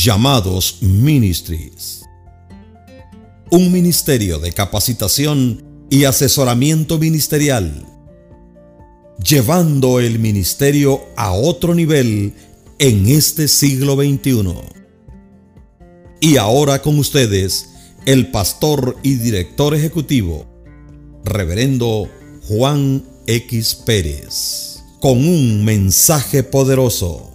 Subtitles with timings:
[0.00, 2.04] Llamados Ministries.
[3.50, 7.84] Un ministerio de capacitación y asesoramiento ministerial,
[9.20, 12.32] llevando el ministerio a otro nivel
[12.78, 14.54] en este siglo XXI.
[16.20, 17.70] Y ahora con ustedes,
[18.06, 20.46] el pastor y director ejecutivo,
[21.24, 22.08] reverendo
[22.46, 27.27] Juan X Pérez, con un mensaje poderoso.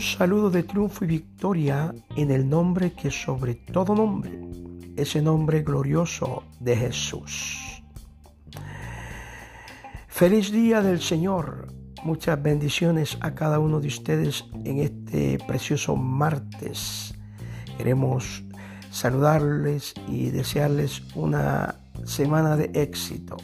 [0.00, 4.40] Saludo de triunfo y victoria en el nombre que sobre todo nombre,
[4.96, 7.82] ese nombre glorioso de Jesús.
[10.08, 11.66] Feliz día del Señor.
[12.02, 17.14] Muchas bendiciones a cada uno de ustedes en este precioso martes.
[17.76, 18.42] Queremos
[18.90, 21.74] saludarles y desearles una
[22.06, 23.36] semana de éxito.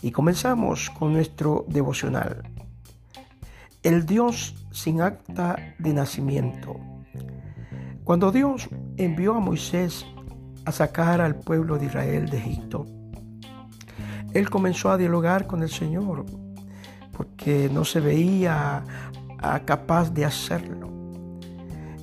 [0.00, 2.44] Y comenzamos con nuestro devocional.
[3.82, 6.76] El Dios sin acta de nacimiento.
[8.02, 10.04] Cuando Dios envió a Moisés
[10.64, 12.86] a sacar al pueblo de Israel de Egipto,
[14.34, 16.26] él comenzó a dialogar con el Señor
[17.12, 18.84] porque no se veía
[19.64, 20.88] capaz de hacerlo.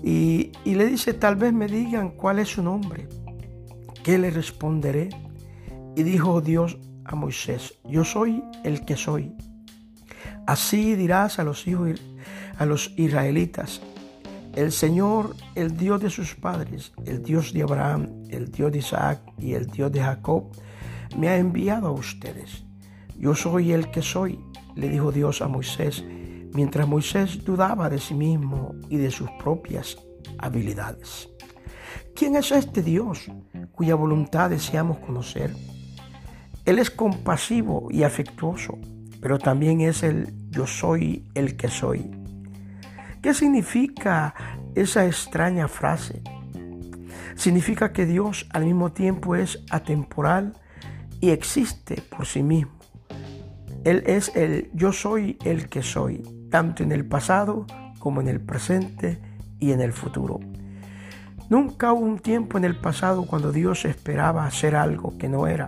[0.01, 3.09] Y, y, le dice, tal vez me digan cuál es su nombre.
[4.03, 5.09] ¿Qué le responderé?
[5.95, 9.35] Y dijo Dios a Moisés, yo soy el que soy.
[10.45, 11.99] Así dirás a los hijos,
[12.57, 13.81] a los israelitas,
[14.55, 19.21] el Señor, el Dios de sus padres, el Dios de Abraham, el Dios de Isaac
[19.39, 20.51] y el Dios de Jacob,
[21.17, 22.63] me ha enviado a ustedes.
[23.17, 24.39] Yo soy el que soy,
[24.75, 26.03] le dijo Dios a Moisés,
[26.53, 29.97] mientras Moisés dudaba de sí mismo y de sus propias
[30.37, 31.27] habilidades.
[32.15, 33.31] ¿Quién es este Dios
[33.71, 35.53] cuya voluntad deseamos conocer?
[36.65, 38.77] Él es compasivo y afectuoso
[39.25, 42.11] pero también es el yo soy el que soy.
[43.23, 44.35] ¿Qué significa
[44.75, 46.21] esa extraña frase?
[47.35, 50.53] Significa que Dios al mismo tiempo es atemporal
[51.21, 52.73] y existe por sí mismo.
[53.83, 56.21] Él es el yo soy el que soy,
[56.51, 57.65] tanto en el pasado
[57.97, 59.19] como en el presente
[59.59, 60.39] y en el futuro.
[61.49, 65.65] Nunca hubo un tiempo en el pasado cuando Dios esperaba hacer algo que no era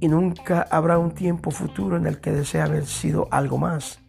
[0.00, 4.00] y nunca habrá un tiempo futuro en el que desea haber sido algo más.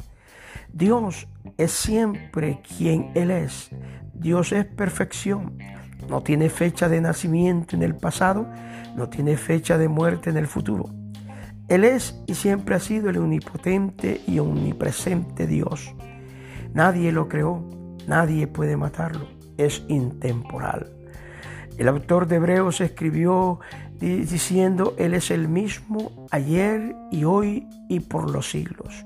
[0.74, 3.70] Dios es siempre quien Él es.
[4.14, 5.58] Dios es perfección.
[6.10, 8.48] No tiene fecha de nacimiento en el pasado,
[8.96, 10.86] no tiene fecha de muerte en el futuro.
[11.68, 15.94] Él es y siempre ha sido el omnipotente y omnipresente Dios.
[16.74, 17.70] Nadie lo creó,
[18.08, 21.01] nadie puede matarlo, es intemporal.
[21.78, 23.60] El autor de Hebreos escribió
[24.00, 29.06] diciendo, Él es el mismo ayer y hoy y por los siglos.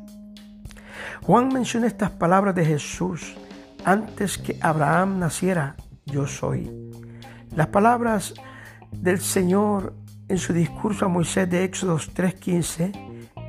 [1.22, 3.36] Juan menciona estas palabras de Jesús
[3.84, 5.76] antes que Abraham naciera,
[6.06, 6.72] yo soy.
[7.56, 8.34] Las palabras
[8.92, 9.94] del Señor
[10.28, 12.92] en su discurso a Moisés de Éxodos 3:15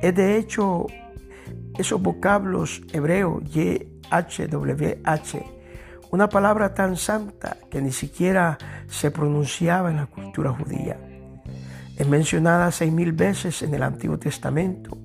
[0.01, 0.85] es de hecho
[1.77, 5.56] esos vocablos hebreos YHWH,
[6.11, 8.57] una palabra tan santa que ni siquiera
[8.87, 10.97] se pronunciaba en la cultura judía.
[11.97, 14.97] Es mencionada seis mil veces en el Antiguo Testamento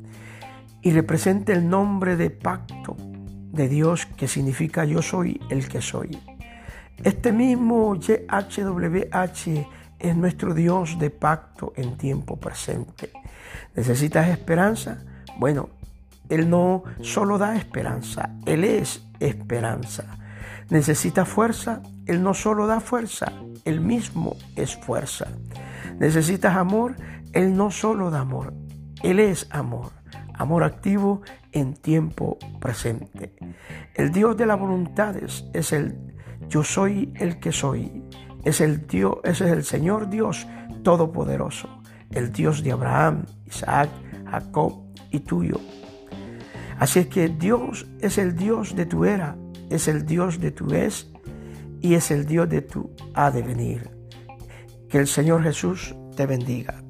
[0.82, 6.18] y representa el nombre de pacto de Dios que significa yo soy el que soy.
[7.02, 9.66] Este mismo YHWH
[9.98, 13.10] es nuestro Dios de pacto en tiempo presente.
[13.74, 14.98] ¿Necesitas esperanza?
[15.38, 15.70] Bueno,
[16.28, 20.04] Él no solo da esperanza, Él es esperanza.
[20.70, 21.82] ¿Necesitas fuerza?
[22.06, 23.32] Él no solo da fuerza,
[23.64, 25.28] Él mismo es fuerza.
[25.98, 26.96] ¿Necesitas amor?
[27.32, 28.54] Él no solo da amor,
[29.02, 29.92] Él es amor.
[30.34, 31.20] Amor activo
[31.52, 33.34] en tiempo presente.
[33.94, 36.12] El Dios de las voluntades es el
[36.48, 38.02] yo soy el que soy.
[38.44, 40.46] Es el Dios, ese es el Señor Dios
[40.82, 41.68] todopoderoso,
[42.10, 43.88] el Dios de Abraham, Isaac,
[44.30, 45.60] Jacob y tuyo.
[46.78, 49.36] Así es que Dios es el Dios de tu era,
[49.74, 51.10] es el Dios de tu es
[51.80, 53.90] y es el Dios de tu ha de venir.
[54.88, 56.82] Que el Señor Jesús te bendiga.